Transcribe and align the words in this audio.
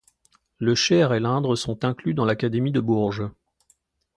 Le 0.57 0.73
Cher 0.73 1.13
et 1.13 1.19
l'Indre 1.19 1.55
sont 1.55 1.85
inclus 1.85 2.15
dans 2.15 2.25
l'Académie 2.25 2.71
de 2.71 2.79
Bourges. 2.79 3.29